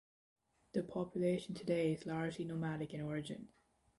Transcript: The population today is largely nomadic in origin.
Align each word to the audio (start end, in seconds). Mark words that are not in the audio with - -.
The 0.73 0.81
population 0.81 1.53
today 1.53 1.93
is 1.93 2.07
largely 2.07 2.43
nomadic 2.43 2.95
in 2.95 3.01
origin. 3.03 3.49